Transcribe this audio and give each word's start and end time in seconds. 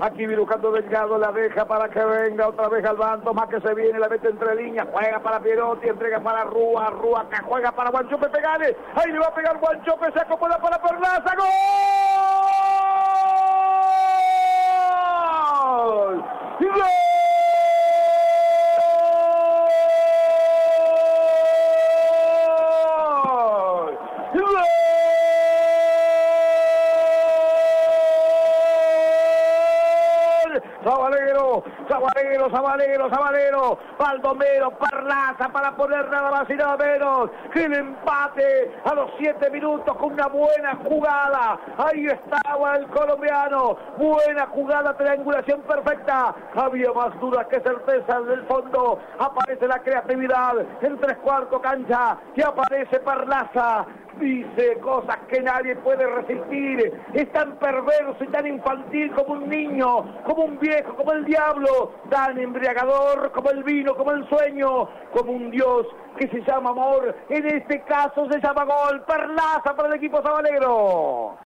Aquí 0.00 0.24
buscando 0.28 0.70
Delgado, 0.70 1.18
la 1.18 1.32
deja 1.32 1.64
para 1.64 1.88
que 1.88 1.98
venga 1.98 2.46
otra 2.46 2.68
vez 2.68 2.84
al 2.84 2.96
bando, 2.96 3.34
más 3.34 3.48
que 3.48 3.60
se 3.60 3.74
viene, 3.74 3.98
la 3.98 4.08
mete 4.08 4.28
entre 4.28 4.54
líneas, 4.54 4.86
juega 4.92 5.18
para 5.18 5.40
Pierotti, 5.40 5.88
entrega 5.88 6.20
para 6.20 6.44
Rúa, 6.44 6.88
Rúa 6.90 7.28
que 7.28 7.42
juega 7.42 7.72
para 7.72 7.90
Guanchope, 7.90 8.28
pegale, 8.28 8.76
ahí 8.94 9.10
le 9.10 9.18
va 9.18 9.26
a 9.26 9.34
pegar 9.34 9.58
Guanchope, 9.58 10.12
se 10.12 10.20
acomoda 10.20 10.56
para 10.58 10.80
Perlaza, 10.80 11.34
¡gol! 11.34 11.44
¡Gol! 16.60 17.07
Sabalero, 30.88 31.62
Sabalero, 31.86 32.50
Sabalero, 32.50 33.10
Sabalero, 33.10 33.78
Baldomero, 33.98 34.70
Parlaza 34.70 35.50
para 35.50 35.76
poner 35.76 36.08
nada 36.08 36.30
más 36.30 36.48
y 36.48 36.54
nada 36.54 36.78
menos 36.78 37.30
el 37.54 37.74
empate 37.74 38.72
a 38.84 38.94
los 38.94 39.10
siete 39.18 39.50
minutos 39.50 39.94
con 39.98 40.14
una 40.14 40.28
buena 40.28 40.76
jugada. 40.76 41.60
Ahí 41.76 42.06
estaba 42.06 42.76
el 42.76 42.86
colombiano, 42.86 43.76
buena 43.98 44.46
jugada, 44.46 44.96
triangulación 44.96 45.60
perfecta. 45.62 46.34
Había 46.54 46.90
más 46.92 47.20
dudas 47.20 47.46
que 47.48 47.60
certezas 47.60 48.26
del 48.26 48.44
fondo. 48.44 48.98
Aparece 49.18 49.68
la 49.68 49.80
creatividad 49.80 50.54
en 50.80 50.98
tres 50.98 51.18
cuartos 51.18 51.60
cancha 51.60 52.16
y 52.34 52.42
aparece 52.42 53.00
Parlaza 53.00 53.84
dice 54.18 54.78
cosas 54.80 55.16
que 55.28 55.40
nadie 55.40 55.76
puede 55.76 56.06
resistir, 56.06 56.92
es 57.14 57.32
tan 57.32 57.56
perverso 57.56 58.16
y 58.20 58.26
tan 58.28 58.46
infantil 58.46 59.12
como 59.12 59.34
un 59.34 59.48
niño, 59.48 60.22
como 60.24 60.44
un 60.44 60.58
viejo, 60.58 60.77
como 60.84 61.12
el 61.12 61.24
diablo, 61.24 61.92
tan 62.10 62.38
embriagador 62.38 63.30
como 63.32 63.50
el 63.50 63.62
vino, 63.64 63.94
como 63.94 64.12
el 64.12 64.28
sueño, 64.28 64.88
como 65.12 65.32
un 65.32 65.50
dios 65.50 65.86
que 66.16 66.28
se 66.28 66.40
llama 66.42 66.70
amor, 66.70 67.14
en 67.28 67.46
este 67.46 67.82
caso 67.82 68.26
se 68.30 68.40
llama 68.40 68.64
gol, 68.64 69.02
perlaza 69.02 69.74
para 69.76 69.88
el 69.88 69.94
equipo 69.94 70.22
sabanero. 70.22 71.36